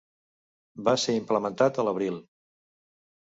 Va 0.87 0.95
ser 1.03 1.15
implementat 1.17 1.77
a 1.77 1.87
l'abril. 1.89 2.19